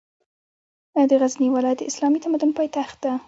د 1.09 1.11
غزني 1.21 1.47
ولایت 1.51 1.77
د 1.79 1.83
اسلامي 1.91 2.19
تمدن 2.25 2.51
پاېتخت 2.57 2.97
ده 3.03 3.13